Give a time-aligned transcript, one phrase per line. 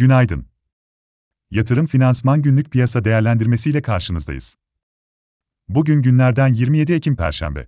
[0.00, 0.46] Günaydın.
[1.50, 4.54] Yatırım Finansman Günlük Piyasa Değerlendirmesi ile karşınızdayız.
[5.68, 7.66] Bugün günlerden 27 Ekim Perşembe.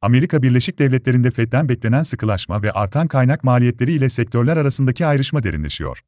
[0.00, 6.04] Amerika Birleşik Devletleri'nde FED'den beklenen sıkılaşma ve artan kaynak maliyetleri ile sektörler arasındaki ayrışma derinleşiyor.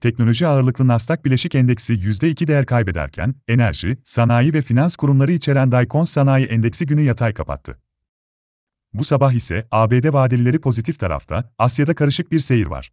[0.00, 6.10] Teknoloji ağırlıklı Nasdaq Bileşik Endeksi %2 değer kaybederken, enerji, sanayi ve finans kurumları içeren Daikons
[6.10, 7.78] Sanayi Endeksi günü yatay kapattı.
[8.94, 12.92] Bu sabah ise ABD vadelileri pozitif tarafta, Asya'da karışık bir seyir var.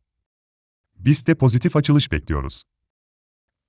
[1.06, 2.64] Biz de pozitif açılış bekliyoruz.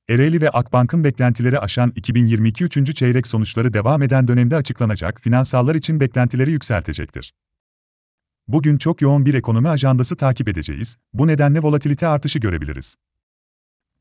[0.09, 2.97] Ereğli ve Akbank'ın beklentileri aşan 2022 3.
[2.97, 7.35] çeyrek sonuçları devam eden dönemde açıklanacak finansallar için beklentileri yükseltecektir.
[8.49, 12.97] Bugün çok yoğun bir ekonomi ajandası takip edeceğiz, bu nedenle volatilite artışı görebiliriz.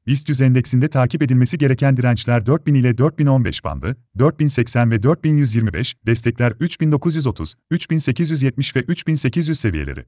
[0.07, 6.53] BIST 100 endeksinde takip edilmesi gereken dirençler 4000 ile 4015 bandı, 4080 ve 4125, destekler
[6.59, 10.05] 3930, 3870 ve 3800 seviyeleri.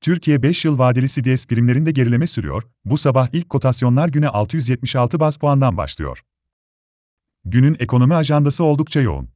[0.00, 5.36] Türkiye 5 yıl vadeli CDS primlerinde gerileme sürüyor, bu sabah ilk kotasyonlar güne 676 bas
[5.36, 6.24] puandan başlıyor.
[7.44, 9.28] Günün ekonomi ajandası oldukça yoğun.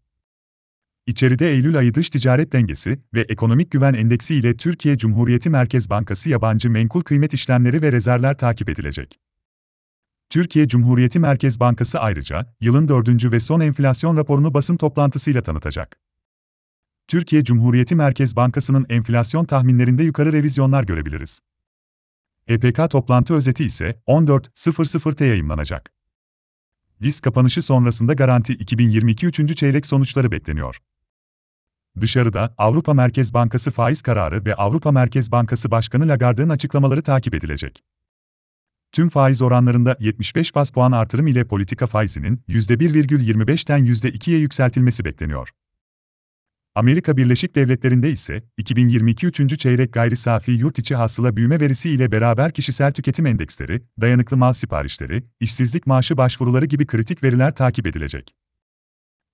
[1.07, 6.31] İçeride Eylül ayı dış ticaret dengesi ve ekonomik güven endeksi ile Türkiye Cumhuriyeti Merkez Bankası
[6.31, 9.19] yabancı menkul kıymet işlemleri ve rezervler takip edilecek.
[10.31, 15.99] Türkiye Cumhuriyeti Merkez Bankası ayrıca, yılın dördüncü ve son enflasyon raporunu basın toplantısıyla tanıtacak.
[17.09, 21.41] Türkiye Cumhuriyeti Merkez Bankası'nın enflasyon tahminlerinde yukarı revizyonlar görebiliriz.
[22.49, 25.93] EPK toplantı özeti ise 14.00'te yayımlanacak.
[27.01, 29.57] Biz kapanışı sonrasında Garanti 2022 3.
[29.57, 30.79] çeyrek sonuçları bekleniyor.
[32.01, 37.85] Dışarıda Avrupa Merkez Bankası faiz kararı ve Avrupa Merkez Bankası Başkanı Lagarde'ın açıklamaları takip edilecek.
[38.93, 45.51] Tüm faiz oranlarında 75 bas puan artırım ile politika faizinin %1,25'ten %2'ye yükseltilmesi bekleniyor.
[46.77, 49.59] Amerika Birleşik Devletleri'nde ise 2022 3.
[49.59, 54.53] çeyrek gayri safi yurt içi hasıla büyüme verisi ile beraber kişisel tüketim endeksleri, dayanıklı mal
[54.53, 58.35] siparişleri, işsizlik maaşı başvuruları gibi kritik veriler takip edilecek.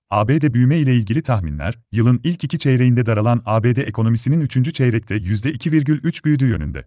[0.09, 6.23] ABD büyüme ile ilgili tahminler, yılın ilk iki çeyreğinde daralan ABD ekonomisinin üçüncü çeyrekte %2,3
[6.23, 6.85] büyüdüğü yönünde.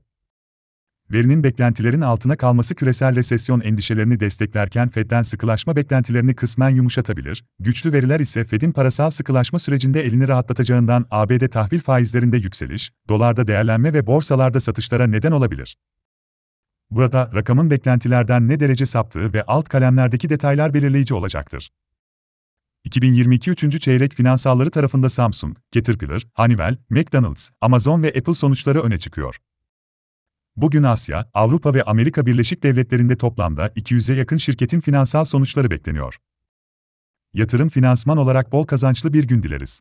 [1.12, 8.20] Verinin beklentilerin altına kalması küresel resesyon endişelerini desteklerken Fed'den sıkılaşma beklentilerini kısmen yumuşatabilir, güçlü veriler
[8.20, 14.60] ise Fed'in parasal sıkılaşma sürecinde elini rahatlatacağından ABD tahvil faizlerinde yükseliş, dolarda değerlenme ve borsalarda
[14.60, 15.76] satışlara neden olabilir.
[16.90, 21.70] Burada rakamın beklentilerden ne derece saptığı ve alt kalemlerdeki detaylar belirleyici olacaktır.
[22.84, 23.80] 2022 3.
[23.80, 29.40] çeyrek finansalları tarafında Samsung, Caterpillar, Honeywell, McDonald's, Amazon ve Apple sonuçları öne çıkıyor.
[30.56, 36.18] Bugün Asya, Avrupa ve Amerika Birleşik Devletleri'nde toplamda 200'e yakın şirketin finansal sonuçları bekleniyor.
[37.32, 39.80] Yatırım finansman olarak bol kazançlı bir gün dileriz.